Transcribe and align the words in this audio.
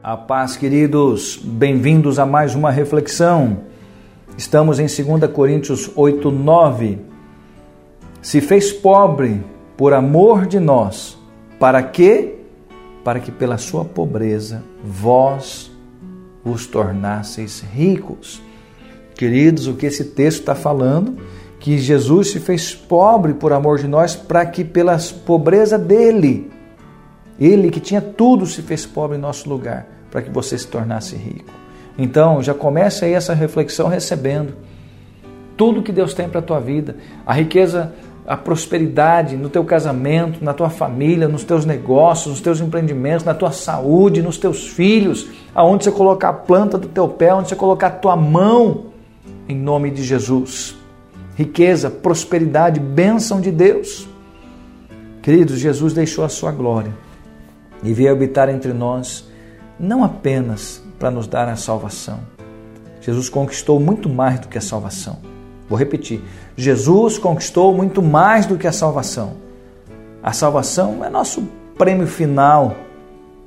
A 0.00 0.16
paz, 0.16 0.56
queridos, 0.56 1.36
bem-vindos 1.42 2.20
a 2.20 2.24
mais 2.24 2.54
uma 2.54 2.70
reflexão. 2.70 3.64
Estamos 4.36 4.78
em 4.78 4.86
2 4.86 5.32
Coríntios 5.32 5.90
8, 5.96 6.30
9. 6.30 7.00
Se 8.22 8.40
fez 8.40 8.72
pobre 8.72 9.42
por 9.76 9.92
amor 9.92 10.46
de 10.46 10.60
nós, 10.60 11.18
para 11.58 11.82
quê? 11.82 12.36
Para 13.02 13.18
que 13.18 13.32
pela 13.32 13.58
sua 13.58 13.84
pobreza 13.84 14.62
vós 14.84 15.68
os 16.44 16.64
tornasseis 16.64 17.60
ricos. 17.60 18.40
Queridos, 19.16 19.66
o 19.66 19.74
que 19.74 19.86
esse 19.86 20.04
texto 20.04 20.38
está 20.40 20.54
falando? 20.54 21.16
Que 21.58 21.76
Jesus 21.76 22.30
se 22.30 22.38
fez 22.38 22.72
pobre 22.72 23.34
por 23.34 23.52
amor 23.52 23.78
de 23.78 23.88
nós, 23.88 24.14
para 24.14 24.46
que 24.46 24.64
pela 24.64 24.96
pobreza 25.26 25.76
dele 25.76 26.52
ele 27.38 27.70
que 27.70 27.78
tinha 27.78 28.00
tudo 28.00 28.46
se 28.46 28.62
fez 28.62 28.84
pobre 28.84 29.16
em 29.16 29.20
nosso 29.20 29.48
lugar 29.48 29.97
para 30.10 30.22
que 30.22 30.30
você 30.30 30.56
se 30.56 30.66
tornasse 30.66 31.16
rico. 31.16 31.52
Então, 31.96 32.42
já 32.42 32.54
comece 32.54 33.04
aí 33.04 33.12
essa 33.12 33.34
reflexão 33.34 33.88
recebendo 33.88 34.54
tudo 35.56 35.82
que 35.82 35.90
Deus 35.90 36.14
tem 36.14 36.28
para 36.28 36.38
a 36.38 36.42
tua 36.42 36.60
vida, 36.60 36.96
a 37.26 37.34
riqueza, 37.34 37.92
a 38.24 38.36
prosperidade 38.36 39.36
no 39.36 39.48
teu 39.48 39.64
casamento, 39.64 40.44
na 40.44 40.54
tua 40.54 40.70
família, 40.70 41.26
nos 41.26 41.42
teus 41.42 41.66
negócios, 41.66 42.28
nos 42.28 42.40
teus 42.40 42.60
empreendimentos, 42.60 43.24
na 43.24 43.34
tua 43.34 43.50
saúde, 43.50 44.22
nos 44.22 44.38
teus 44.38 44.68
filhos, 44.68 45.28
aonde 45.52 45.82
você 45.82 45.90
colocar 45.90 46.28
a 46.28 46.32
planta 46.32 46.78
do 46.78 46.86
teu 46.86 47.08
pé, 47.08 47.34
onde 47.34 47.48
você 47.48 47.56
colocar 47.56 47.88
a 47.88 47.90
tua 47.90 48.14
mão, 48.14 48.84
em 49.48 49.56
nome 49.56 49.90
de 49.90 50.04
Jesus. 50.04 50.76
Riqueza, 51.34 51.90
prosperidade, 51.90 52.78
bênção 52.78 53.40
de 53.40 53.50
Deus. 53.50 54.06
Queridos, 55.22 55.58
Jesus 55.58 55.92
deixou 55.92 56.24
a 56.24 56.28
sua 56.28 56.52
glória 56.52 56.92
e 57.82 57.92
veio 57.92 58.12
habitar 58.12 58.48
entre 58.48 58.72
nós, 58.72 59.28
não 59.78 60.02
apenas 60.02 60.82
para 60.98 61.10
nos 61.10 61.26
dar 61.26 61.48
a 61.48 61.56
salvação. 61.56 62.20
Jesus 63.00 63.28
conquistou 63.28 63.78
muito 63.78 64.08
mais 64.08 64.40
do 64.40 64.48
que 64.48 64.58
a 64.58 64.60
salvação. 64.60 65.18
Vou 65.68 65.78
repetir: 65.78 66.20
Jesus 66.56 67.18
conquistou 67.18 67.74
muito 67.74 68.02
mais 68.02 68.46
do 68.46 68.56
que 68.56 68.66
a 68.66 68.72
salvação. 68.72 69.36
A 70.22 70.32
salvação 70.32 71.04
é 71.04 71.10
nosso 71.10 71.48
prêmio 71.76 72.06
final. 72.06 72.74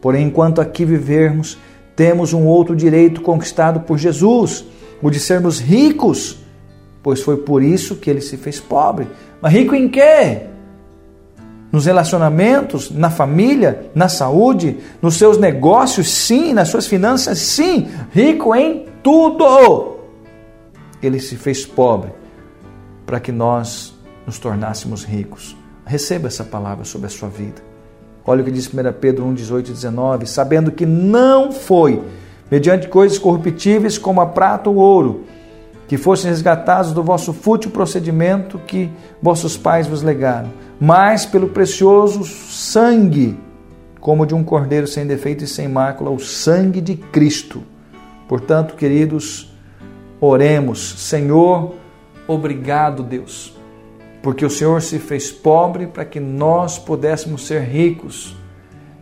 Porém, 0.00 0.26
enquanto 0.26 0.60
aqui 0.60 0.84
vivermos, 0.84 1.58
temos 1.94 2.32
um 2.32 2.44
outro 2.44 2.76
direito 2.76 3.20
conquistado 3.20 3.80
por 3.80 3.98
Jesus, 3.98 4.64
o 5.00 5.10
de 5.10 5.18
sermos 5.18 5.58
ricos, 5.58 6.38
pois 7.02 7.22
foi 7.22 7.38
por 7.38 7.62
isso 7.62 7.96
que 7.96 8.10
ele 8.10 8.20
se 8.20 8.36
fez 8.36 8.60
pobre. 8.60 9.08
Mas 9.40 9.52
rico 9.52 9.74
em 9.74 9.88
quê? 9.88 10.42
Nos 11.72 11.86
relacionamentos, 11.86 12.90
na 12.90 13.10
família, 13.10 13.90
na 13.94 14.08
saúde, 14.08 14.78
nos 15.02 15.16
seus 15.16 15.38
negócios, 15.38 16.08
sim, 16.08 16.52
nas 16.52 16.68
suas 16.68 16.86
finanças, 16.86 17.38
sim, 17.38 17.88
rico 18.12 18.54
em 18.54 18.86
tudo. 19.02 19.96
Ele 21.02 21.20
se 21.20 21.36
fez 21.36 21.66
pobre 21.66 22.10
para 23.04 23.20
que 23.20 23.32
nós 23.32 23.94
nos 24.26 24.38
tornássemos 24.38 25.04
ricos. 25.04 25.56
Receba 25.84 26.28
essa 26.28 26.44
palavra 26.44 26.84
sobre 26.84 27.06
a 27.06 27.10
sua 27.10 27.28
vida. 27.28 27.62
Olha 28.24 28.42
o 28.42 28.44
que 28.44 28.50
diz 28.50 28.66
1 28.66 28.92
Pedro 29.00 29.24
1, 29.26 29.34
18 29.34 29.70
e 29.70 29.72
19: 29.72 30.26
sabendo 30.26 30.72
que 30.72 30.84
não 30.84 31.52
foi 31.52 32.02
mediante 32.50 32.88
coisas 32.88 33.18
corruptíveis 33.18 33.98
como 33.98 34.20
a 34.20 34.26
prata 34.26 34.68
ou 34.68 34.76
ouro 34.76 35.24
que 35.88 35.96
fossem 35.96 36.30
resgatados 36.30 36.92
do 36.92 37.02
vosso 37.02 37.32
fútil 37.32 37.70
procedimento 37.70 38.58
que 38.58 38.90
vossos 39.22 39.56
pais 39.56 39.86
vos 39.86 40.02
legaram, 40.02 40.50
mas 40.80 41.24
pelo 41.24 41.48
precioso 41.48 42.24
sangue, 42.24 43.38
como 44.00 44.26
de 44.26 44.34
um 44.34 44.42
cordeiro 44.42 44.86
sem 44.86 45.06
defeito 45.06 45.44
e 45.44 45.46
sem 45.46 45.68
mácula, 45.68 46.10
o 46.10 46.18
sangue 46.18 46.80
de 46.80 46.96
Cristo. 46.96 47.62
Portanto, 48.28 48.74
queridos, 48.74 49.52
oremos, 50.20 50.96
Senhor, 50.98 51.74
obrigado, 52.26 53.02
Deus, 53.02 53.56
porque 54.22 54.44
o 54.44 54.50
Senhor 54.50 54.82
se 54.82 54.98
fez 54.98 55.30
pobre 55.30 55.86
para 55.86 56.04
que 56.04 56.18
nós 56.18 56.78
pudéssemos 56.78 57.46
ser 57.46 57.62
ricos. 57.62 58.36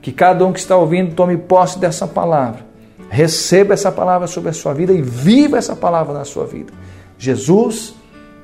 Que 0.03 0.13
cada 0.13 0.45
um 0.45 0.53
que 0.53 0.59
está 0.59 0.77
ouvindo 0.77 1.15
tome 1.15 1.35
posse 1.39 1.79
dessa 1.79 2.07
palavra 2.07 2.74
Receba 3.15 3.75
essa 3.75 3.93
palavra 3.93 4.27
sobre 4.27 4.51
a 4.51 4.53
sua 4.53 4.75
vida 4.75 4.93
e 4.93 5.01
viva 5.01 5.57
essa 5.57 5.77
palavra 5.77 6.13
na 6.13 6.25
sua 6.25 6.47
vida. 6.47 6.73
Jesus 7.17 7.95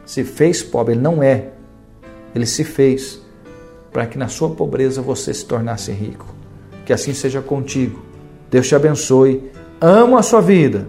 se 0.07 0.23
fez 0.23 0.63
pobre, 0.63 0.95
ele 0.95 1.01
não 1.01 1.21
é. 1.21 1.49
Ele 2.33 2.47
se 2.47 2.63
fez 2.63 3.21
para 3.91 4.07
que 4.07 4.17
na 4.17 4.29
sua 4.29 4.51
pobreza 4.51 5.03
você 5.03 5.35
se 5.35 5.45
tornasse 5.45 5.91
rico. 5.91 6.25
Que 6.87 6.93
assim 6.93 7.13
seja 7.13 7.43
contigo. 7.43 8.01
Deus 8.49 8.69
te 8.69 8.77
abençoe. 8.77 9.51
Amo 9.81 10.17
a 10.17 10.23
sua 10.23 10.41
vida 10.41 10.87